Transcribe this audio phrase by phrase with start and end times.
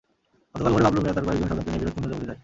[0.53, 2.39] গতকাল ভোরে বাবলু মিয়া তাঁর কয়েকজন স্বজনকে নিয়ে বিরোধপূর্ণ জমিতে যায়।